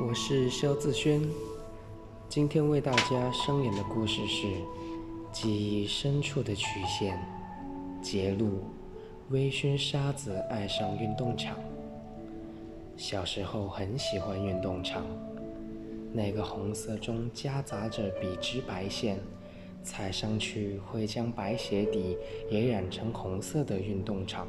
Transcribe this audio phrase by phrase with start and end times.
[0.00, 1.20] 我是肖自轩，
[2.28, 4.46] 今天为大家声演的故事是
[5.30, 7.16] 《记忆深处的曲线》。
[8.02, 8.64] 揭露
[9.28, 11.56] 微醺沙子爱上运动场。
[12.96, 15.04] 小时候很喜欢运动场，
[16.12, 19.20] 那个红色中夹杂着笔直白线，
[19.84, 22.16] 踩上去会将白鞋底
[22.50, 24.48] 也染成红色的运动场。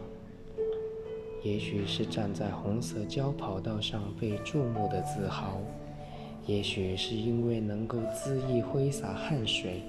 [1.43, 5.59] 也许是站在红色胶跑道上被注目的自豪，
[6.45, 9.83] 也许是因为能够恣意挥洒汗水，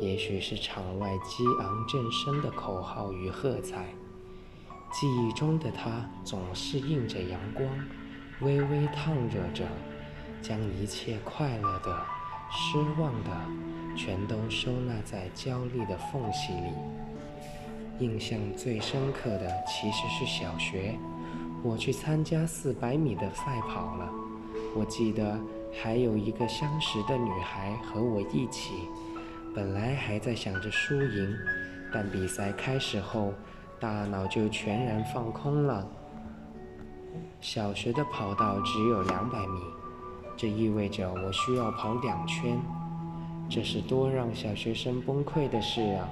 [0.00, 3.86] 也许是场外激昂震声的口号与喝彩。
[4.92, 7.66] 记忆中的他总是映着阳光，
[8.42, 9.64] 微微烫热着，
[10.42, 12.04] 将一切快乐的、
[12.50, 13.30] 失望的，
[13.96, 16.70] 全都收纳在焦虑的缝隙里。
[17.98, 20.98] 印象最深刻的其实是小学，
[21.62, 24.10] 我去参加四百米的赛跑了。
[24.74, 25.38] 我记得
[25.72, 28.74] 还有一个相识的女孩和我一起，
[29.54, 31.34] 本来还在想着输赢，
[31.90, 33.32] 但比赛开始后，
[33.80, 35.88] 大脑就全然放空了。
[37.40, 39.60] 小学的跑道只有两百米，
[40.36, 42.58] 这意味着我需要跑两圈，
[43.48, 46.06] 这是多让小学生崩溃的事啊！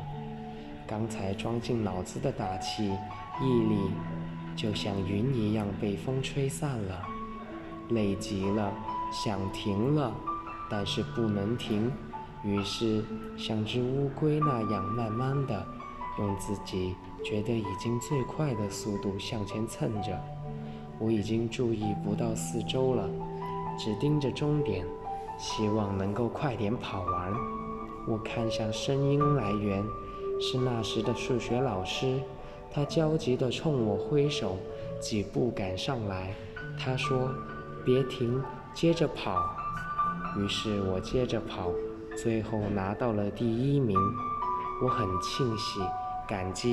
[0.86, 2.84] 刚才装进脑子的大气、
[3.40, 3.90] 毅力，
[4.54, 7.02] 就像云一样被风吹散了。
[7.90, 8.72] 累极了，
[9.10, 10.12] 想停了，
[10.70, 11.90] 但是不能停，
[12.42, 13.02] 于是
[13.36, 15.66] 像只乌龟那样慢慢的，
[16.18, 20.18] 用自己觉得已经最快的速度向前蹭着。
[20.98, 23.08] 我已经注意不到四周了，
[23.78, 24.86] 只盯着终点，
[25.38, 27.32] 希望能够快点跑完。
[28.06, 29.82] 我看向声音来源。
[30.46, 32.20] 是那时的数学老师，
[32.70, 34.58] 他焦急地冲我挥手，
[35.00, 36.34] 几步赶上来。
[36.78, 37.30] 他说
[37.82, 38.42] ：“别停，
[38.74, 39.42] 接着跑。”
[40.36, 41.70] 于是我接着跑，
[42.22, 43.98] 最后拿到了第一名。
[44.82, 45.82] 我很庆幸、
[46.28, 46.70] 感激。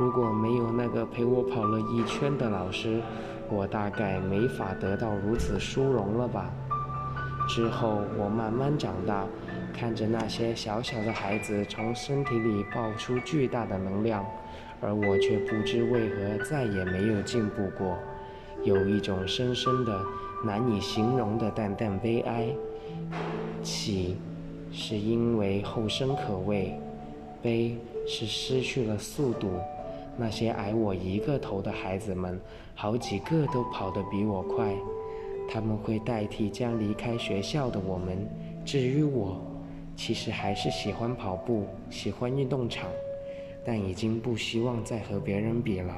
[0.00, 3.02] 如果没有那个陪我跑了一圈的老师，
[3.50, 6.50] 我大概没法得到如此殊荣了吧。
[7.46, 9.26] 之后我慢慢长大。
[9.76, 14.24] 看着那些小小的孩子从身体里爆出巨大的能量，
[14.80, 17.98] 而我却不知为何再也没有进步过，
[18.62, 20.00] 有一种深深的、
[20.44, 22.46] 难以形容的淡淡悲哀。
[23.62, 24.16] 喜，
[24.70, 26.78] 是因为后生可畏；
[27.42, 27.76] 悲，
[28.06, 29.48] 是失去了速度。
[30.16, 32.40] 那些矮我一个头的孩子们，
[32.76, 34.72] 好几个都跑得比我快，
[35.50, 38.24] 他们会代替将离开学校的我们。
[38.64, 39.44] 至于我，
[39.96, 42.90] 其实还是喜欢跑步，喜欢运动场，
[43.64, 45.94] 但已经不希望再和别人比了。